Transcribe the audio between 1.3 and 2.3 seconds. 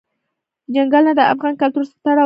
افغان کلتور سره تړاو لري.